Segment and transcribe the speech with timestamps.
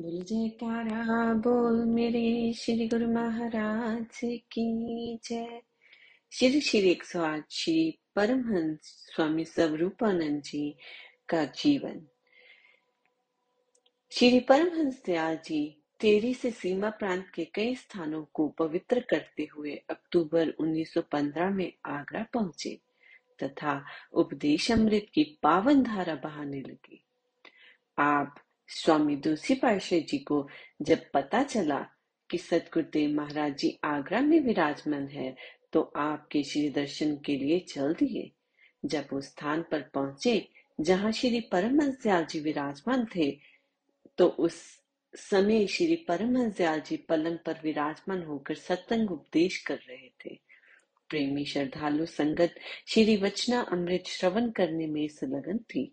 [0.00, 5.62] बोल जयकारा, बोल मेरे श्री गुरु महाराज की जय।
[6.32, 10.76] श्री श्री एक सौ आठ श्री परमहंस स्वामी स्वरूपानंद जी
[11.28, 12.06] का जीवन।
[14.10, 19.82] श्री परमहंस दयाल जी टेरी से सीमा प्रांत के कई स्थानों को पवित्र करते हुए
[19.90, 22.80] अक्टूबर 1915 में आगरा पहुँचे,
[23.42, 27.04] तथा उपदेश अमृत की पावन धारा बहाने लगी।
[27.98, 28.34] आप
[28.70, 30.46] स्वामी दूसरी पातशाह जी को
[30.82, 31.78] जब पता चला
[32.30, 35.34] कि सतगुरुदेव महाराज जी आगरा में विराजमान है
[35.72, 38.30] तो आपके श्री दर्शन के लिए चल दिए।
[38.84, 40.48] जब उस स्थान पर पहुँचे,
[40.80, 43.30] जहाँ श्री परमहंस दयाल जी विराजमान थे
[44.18, 44.54] तो उस
[45.14, 50.38] समय श्री परमहंस दयाल जी पलंग पर विराजमान होकर सत्संग उपदेश कर रहे थे।
[51.10, 52.54] प्रेमी श्रद्धालु संगत
[52.88, 55.92] श्री वचना अमृत श्रवण करने में संलग्न थी।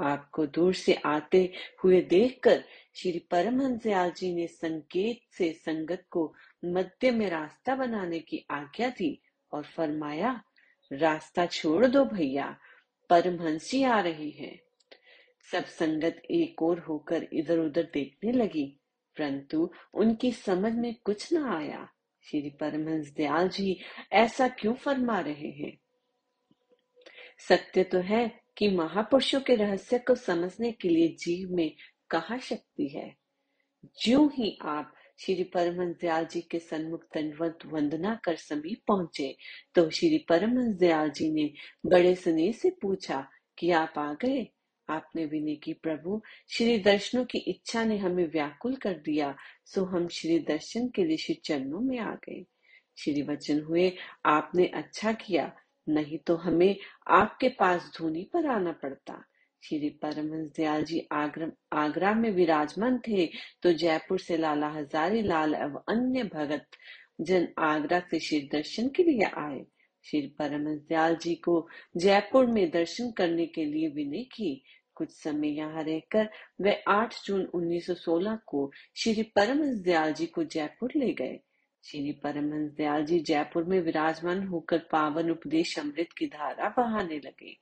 [0.00, 1.52] आपको दूर से आते
[1.84, 6.34] हुए देखकर श्री परमहंस दयाल जी ने संकेत से संगत को
[6.64, 9.22] मध्य में रास्ता बनाने की आज्ञा दी
[9.52, 10.42] और फरमाया,
[10.92, 12.58] रास्ता छोड़ दो भैया,
[13.10, 14.60] परमहंस आ रही है।
[15.52, 18.80] सब संगत एक और होकर इधर उधर देखने लगी,
[19.18, 21.88] परंतु उनकी समझ में कुछ न आया।
[22.22, 23.80] श्री परमहंस दयाल जी
[24.12, 25.78] ऐसा क्यों फरमा रहे हैं?
[27.48, 31.70] सत्य तो है कि महापुरुषों के रहस्य को समझने के लिए जीव में
[32.10, 33.16] कहा शक्ति है।
[34.02, 39.36] ज्यो ही आप श्री परमहंस दयाल जी के सन्मुख तनवत वंदना कर समीप पहुँचे
[39.74, 41.52] तो श्री परमहंस दयाल जी ने
[41.86, 43.28] बड़े स्नेह से पूछा
[43.58, 44.46] कि आप आ गए?
[44.88, 50.08] आपने विनय की, प्रभु, श्री दर्शनों की इच्छा ने हमें व्याकुल कर दिया, सो हम
[50.08, 52.44] श्री दर्शन के लिए श्री चरणों में आ गए।
[52.96, 53.92] श्री वचन हुए,
[54.26, 55.52] आपने अच्छा किया
[55.88, 56.76] नहीं तो हमें
[57.10, 59.22] आपके पास धूनी पर आना पड़ता।
[59.62, 63.26] श्री परमहंस दयाल जी आगरा में विराजमान थे
[63.62, 66.76] तो जयपुर से लाला हजारी लाल एवं अन्य भगत
[67.20, 69.64] जन आगरा से श्री दर्शन के लिए आए।
[70.04, 71.66] श्री परमहंस दयाल जी को
[71.96, 74.62] जयपुर में दर्शन करने के लिए विनय की।
[74.96, 76.28] कुछ समय यहाँ रहकर
[76.60, 81.38] वे 8 जून 1916 को श्री परमहंस दयाल जी को जयपुर ले गए।
[81.84, 87.56] श्री परमहंस दयाल जी जयपुर में विराजमान होकर पावन उपदेश अमृत की धारा बहाने लगे।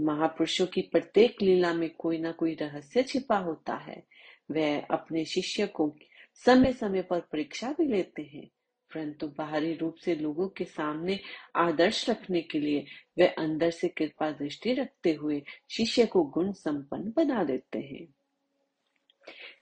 [0.00, 4.02] महापुरुषों की प्रत्येक लीला में कोई ना कोई रहस्य छिपा होता है।
[4.50, 5.94] वह अपने शिष्य को
[6.46, 8.46] समय समय पर परीक्षा भी लेते हैं,
[8.90, 11.18] परंतु बाहरी रूप से लोगों के सामने
[11.56, 12.84] आदर्श रखने के लिए
[13.18, 18.06] वे अंदर से कृपा दृष्टि रखते हुए शिष्य को गुण संपन्न बना देते हैं।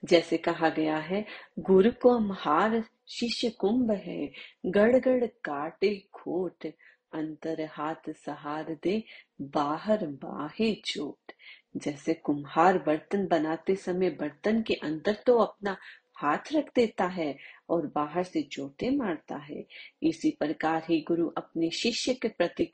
[0.03, 1.25] जैसे कहा गया है,
[1.59, 4.31] गुरु को हार शिष्य कुंभ है
[4.65, 6.65] गड़ गड़ काटे खोट,
[7.13, 9.03] अंतर हाथ सहार दे,
[9.41, 11.31] बाहर बाहे चोट।
[11.77, 15.77] जैसे कुम्हार बर्तन बनाते समय बर्तन के अंदर तो अपना
[16.17, 17.35] हाथ रख देता है
[17.69, 19.65] और बाहर से चोटे मारता है।
[20.03, 22.65] इसी प्रकार ही गुरु अपने शिष्य के प्रति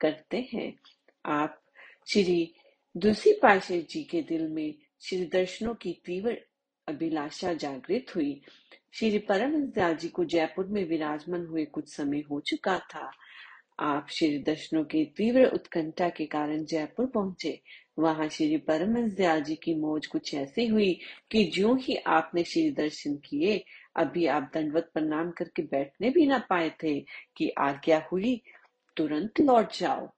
[0.00, 0.72] करते हैं।
[1.26, 1.60] आप
[2.12, 2.54] श्री
[2.96, 6.38] दूसरी पाशे जी के दिल में श्री दर्शनों की तीव्र
[6.88, 8.40] अभिलाषा जागृत हुई।
[8.92, 13.10] श्री परमहंस दयाल जी को जयपुर में विराजमान हुए कुछ समय हो चुका था।
[13.80, 17.60] आप श्री दर्शनों की तीव्र उत्कंठा के कारण जयपुर पहुँचे।
[17.98, 21.00] वहाँ श्री परमहंस दयाल जी की मौज कुछ ऐसी हुई
[21.30, 23.64] कि जो ही आपने श्री दर्शन किए,
[23.96, 27.00] अभी आप दंडवत प्रणाम करके बैठने भी ना पाए थे
[27.36, 28.42] कि आज्ञा हुई,
[28.96, 30.08] तुरंत लौट जाओ।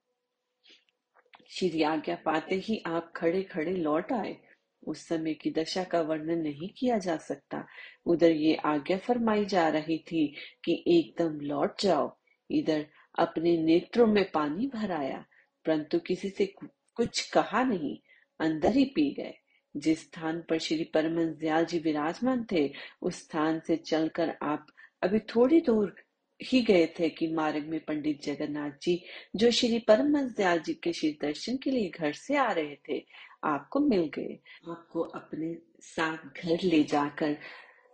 [1.49, 4.37] श्री आज्ञा पाते ही आप खड़े खड़े लौट आए।
[4.87, 7.67] उस समय की दशा का वर्णन नहीं किया जा सकता।
[8.07, 12.19] उधर ये आज्ञा फरमाई जा रही थी कि एकदम लौट जाओ।
[12.51, 12.87] इधर
[13.19, 15.27] अपने नेत्रों में पानी भर आया
[15.67, 16.55] परंतु किसी से
[16.95, 17.99] कुछ कहा नहीं।
[18.41, 19.35] अंदर ही पी गए।
[19.77, 24.67] जिस स्थान पर श्री परमन दयाल जी विराजमान थे, उस स्थान से चलकर आप
[25.03, 25.97] अभी थोड़ी दूर
[26.43, 29.05] ही गए थे कि मार्ग में पंडित जगन्नाथ जी,
[29.37, 33.07] जो श्री परमहंस दयाल जी के श्री दर्शन के लिए घर से आ रहे थे।
[33.45, 37.37] आपको मिल गए। आपको अपने साथ घर ले जाकर,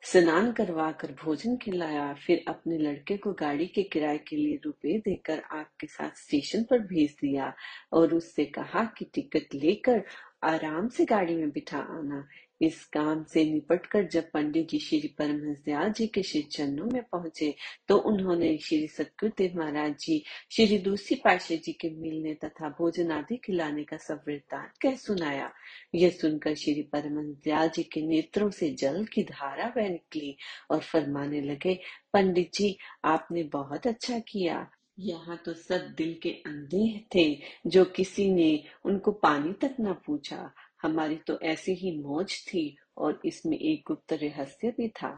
[0.02, 4.98] स्नान करवा कर भोजन खिलाया, फिर अपने लड़के को गाड़ी के किराए के लिए रुपए
[4.98, 7.54] देकर आपके साथ स्टेशन पर भेज दिया
[7.92, 10.04] और उससे कहा कि टिकट लेकर
[10.42, 12.26] आराम से गाड़ी में बिठा आना।
[12.60, 17.02] इस काम से निपटकर जब पंडित जी श्री परमहंस दयाल जी के श्री चरणों में
[17.02, 17.54] पहुँचे
[17.88, 23.36] तो उन्होंने श्री सतगुरुदेव महाराज जी, श्री दूसरी पाशे जी के मिलने तथा भोजन आदि
[23.36, 25.50] खिलाने का सब वृत्तांत कह सुनाया।
[25.94, 30.36] यह सुनकर श्री परमहंस दयाल जी के नेत्रों से जल की धारा बह निकली
[30.70, 31.78] और फरमाने लगे,
[32.12, 34.66] पंडित जी, आपने बहुत अच्छा किया।
[34.98, 37.24] यहाँ तो सब दिल के अंधे थे,
[37.66, 40.54] जो किसी ने उनको पानी तक न पूछा।
[40.86, 45.08] हमारी तो ऐसी ही मौज थी और इसमें एक गुप्त रहस्य भी था।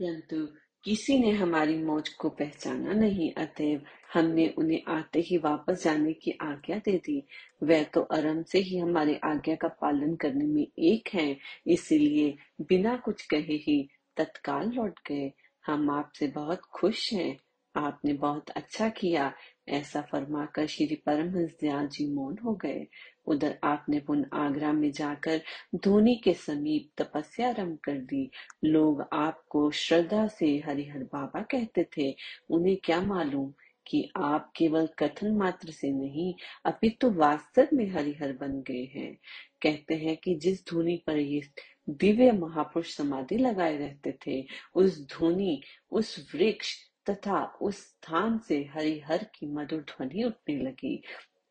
[0.00, 3.82] परंतु किसी ने हमारी मौज को पहचाना नहीं, अतएव
[4.14, 7.26] हमने उन्हें आते ही वापस जाने की आज्ञा दे दी।
[7.62, 12.96] वह तो आरंभ से ही हमारे आज्ञा का पालन करने में एक है, इसलिए बिना
[12.96, 15.32] कुछ कहे ही तत्काल लौट गए।
[15.66, 17.36] हम आपसे बहुत खुश हैं।
[17.78, 19.32] आपने बहुत अच्छा किया।
[19.68, 22.86] ऐसा फरमाकर श्री परमहंस दयाल जी मौन हो गए।
[23.26, 25.40] उधर आपने पुनः आगरा में जाकर
[25.74, 28.30] धोनी के समीप तपस्या आरंभ कर दी।
[28.64, 32.16] लोग आपको श्रद्धा से हरिहर बाबा कहते थे।
[32.50, 33.52] उन्हें क्या मालूम
[33.86, 36.34] कि आप केवल कथन मात्र से नहीं
[36.64, 39.18] अपितु तो वास्तव में हरिहर बन गए हैं।
[39.62, 41.42] कहते हैं कि जिस धोनी पर ये
[41.90, 49.26] दिव्य महापुरुष समाधि लगाए रहते थे, उस धोनी, उस वृक्ष तथा उस स्थान से हरिहर
[49.34, 51.02] की मधुर ध्वनि उठने लगी।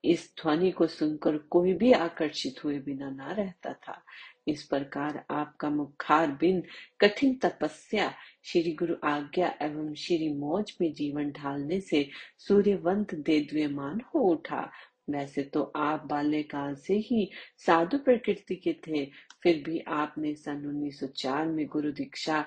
[0.04, 4.02] इस ध्वनि को सुनकर कोई भी आकर्षित हुए बिना ना रहता था।
[4.48, 6.64] इस प्रकार आपका मुखार बिन
[7.02, 8.14] कठिन तपस्या,
[8.44, 14.72] श्री गुरु आज्ञा एवं श्री मौज में जीवन ढालने से सूर्यवंत देद्यमान हो उठा।
[15.10, 19.06] वैसे तो आप बाल्यकाल से ही साधु प्रकृति के थे,
[19.44, 22.46] फिर भी आपने सन 1904 में गुरु दीक्षा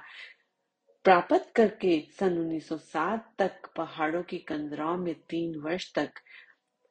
[1.04, 6.10] प्राप्त करके सन 1907 तक पहाड़ों की कंदराओं में तीन वर्ष तक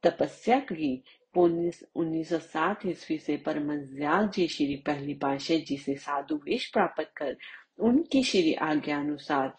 [0.04, 1.04] तपस्या की।
[1.36, 7.12] उन्नीस सौ सात ईस्वी से परमज्याल जी श्री पहली पाशे जी से साधु वेश प्राप्त
[7.18, 7.36] कर
[7.80, 9.54] उनकी श्री आज्ञा अनुसार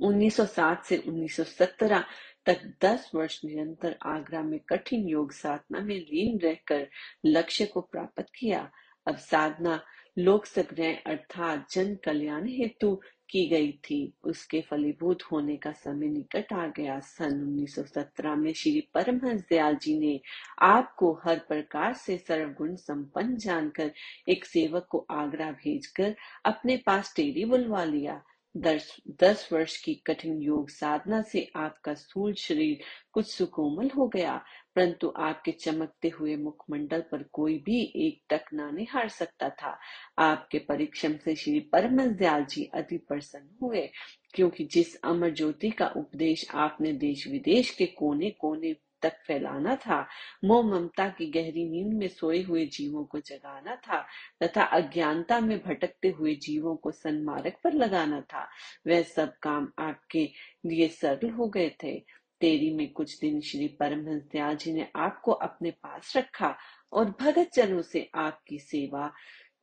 [0.00, 2.04] 1907 से 1917
[2.46, 6.88] तक 10 वर्ष निरंतर आगरा में कठिन योग साधना में लीन रहकर
[7.26, 8.70] लक्ष्य को प्राप्त किया।
[9.06, 9.80] अब साधना
[10.18, 16.52] लोक संग्रह अर्थात जन कल्याण हेतु की गई थी। उसके फलीभूत होने का समय निकट
[16.52, 20.20] आ गया। सन 1917 में श्री परमहंस दयाल जी ने
[20.62, 23.92] आपको हर प्रकार से सर्वगुण संपन्न जानकर
[24.28, 28.22] एक सेवक को आगरा भेजकर अपने पास टेरी बुलवा लिया।
[28.56, 32.78] दस दस वर्ष की कठिन योग साधना से आपका स्थूल शरीर
[33.12, 34.36] कुछ सुकोमल हो गया,
[34.76, 39.78] परंतु आपके चमकते हुए मुखमंडल पर कोई भी एक टक ना निहार सकता था।
[40.18, 43.90] आपके परीक्षण से श्री परम दयाल जी अति प्रसन्न हुए,
[44.34, 50.06] क्योंकि जिस अमर ज्योति का उपदेश आपने देश विदेश के कोने कोने तक फैलाना था।
[50.44, 54.06] मोह ममता की गहरी नींद में सोए हुए जीवों को जगाना था
[54.42, 58.48] तथा अज्ञानता में भटकते हुए जीवों को सन्मार्ग पर लगाना था।
[58.86, 60.30] वह सब काम आपके
[60.66, 62.04] लिए सरल हो गए थे।
[62.40, 66.56] तेरी में कुछ दिन श्री परमहंस दयाल जी ने आपको अपने पास रखा
[66.92, 69.12] और भगत जनों से आपकी सेवा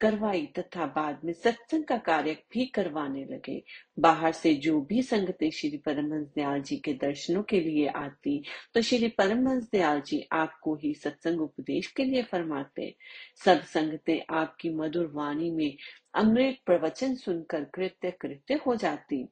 [0.04, 3.62] करवाई तथा बाद में सत्संग का कार्य भी करवाने लगे।
[4.00, 8.42] बाहर से जो भी संगतें श्री परमहंस दयाल जी के दर्शनों के लिए आती
[8.74, 12.94] तो श्री परमहंस दयाल जी आपको ही सत्संग उपदेश के लिए फरमाते।
[13.46, 15.76] सब संगतें आपकी मधुर वाणी में
[16.16, 19.26] अमृत प्रवचन सुनकर कृत्य कृत्य हो जाती।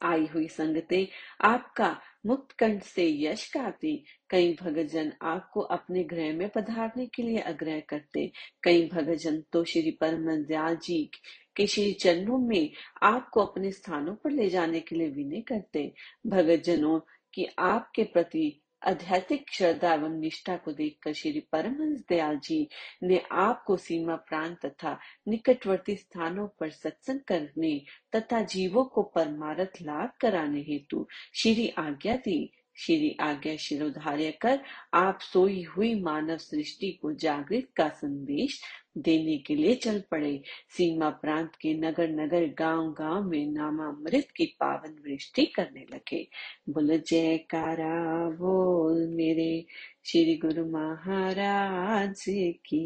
[0.00, 1.06] आई हुई संगतें
[1.44, 7.38] आपका मुक्त कंठ से यश गाती। कई भगतजन आपको अपने ग्रह में पधारने के लिए
[7.38, 8.32] आग्रह करते।
[8.62, 11.10] कई भगतजन तो श्री परम दयाल जी
[11.56, 12.70] के श्री चरणों में
[13.02, 15.92] आपको अपने स्थानों पर ले जाने के लिए विनय करते।
[16.26, 17.00] भगत जनों
[17.34, 22.68] की आपके प्रति आध्यात्मिक श्रद्धा एवं निष्ठा को देखकर श्री परमहंस दयाल जी
[23.02, 24.98] ने आपको सीमा प्रांत तथा
[25.28, 27.82] निकटवर्ती स्थानों पर सत्संग करने
[28.16, 34.60] तथा जीवों को परमारथ लाभ कराने हेतु श्री आज्ञा दी। श्री आज्ञा शिरोधार्य कर
[34.94, 38.62] आप सोई हुई मानव सृष्टि को जागृत का संदेश
[38.98, 44.46] देने के लिए चल पड़े। सीमा प्रांत के नगर नगर गाँव गाँव में नामामृत की
[44.60, 46.28] पावन वृष्टि करने लगे।
[46.68, 49.66] बोल, जयकारा, बोल मेरे
[50.04, 52.24] श्री गुरु महाराज
[52.66, 52.84] की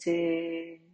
[0.00, 0.87] जय